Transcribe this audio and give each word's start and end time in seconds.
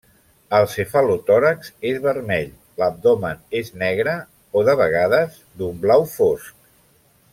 El 0.59 0.63
cefalotòrax 0.75 1.69
és 1.89 1.99
vermell, 2.05 2.49
l'abdomen 2.83 3.43
és 3.61 3.69
negre 3.83 4.17
o, 4.23 4.65
de 4.71 4.77
vegades, 4.81 5.37
d'un 5.61 5.79
blau 5.85 6.09
fosc. 6.15 6.67